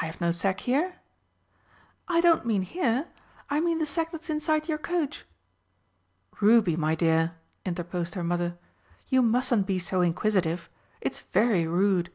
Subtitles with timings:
[0.00, 1.00] I have no sack here."
[2.06, 3.08] "I don't mean here.
[3.50, 5.24] I mean the sack that's inside your coach."
[6.40, 7.34] "Ruby, my dear,"
[7.66, 8.56] interposed her mother,
[9.08, 10.68] "you mustn't be so inquisitive.
[11.00, 12.12] It's very rude."